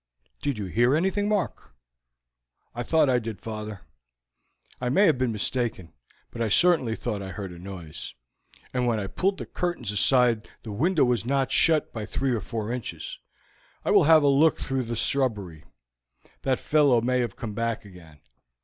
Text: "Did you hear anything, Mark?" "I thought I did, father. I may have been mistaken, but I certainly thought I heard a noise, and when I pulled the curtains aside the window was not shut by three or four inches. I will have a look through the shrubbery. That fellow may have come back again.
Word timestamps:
"Did 0.41 0.57
you 0.57 0.65
hear 0.65 0.95
anything, 0.95 1.29
Mark?" 1.29 1.75
"I 2.73 2.81
thought 2.81 3.07
I 3.07 3.19
did, 3.19 3.39
father. 3.39 3.81
I 4.81 4.89
may 4.89 5.05
have 5.05 5.19
been 5.19 5.31
mistaken, 5.31 5.93
but 6.31 6.41
I 6.41 6.49
certainly 6.49 6.95
thought 6.95 7.21
I 7.21 7.29
heard 7.29 7.51
a 7.51 7.59
noise, 7.59 8.15
and 8.73 8.87
when 8.87 8.99
I 8.99 9.05
pulled 9.05 9.37
the 9.37 9.45
curtains 9.45 9.91
aside 9.91 10.49
the 10.63 10.71
window 10.71 11.05
was 11.05 11.23
not 11.23 11.51
shut 11.51 11.93
by 11.93 12.07
three 12.07 12.31
or 12.31 12.41
four 12.41 12.71
inches. 12.71 13.19
I 13.85 13.91
will 13.91 14.05
have 14.05 14.23
a 14.23 14.27
look 14.27 14.57
through 14.57 14.85
the 14.85 14.95
shrubbery. 14.95 15.65
That 16.41 16.59
fellow 16.59 16.99
may 16.99 17.19
have 17.19 17.35
come 17.35 17.53
back 17.53 17.85
again. 17.85 18.21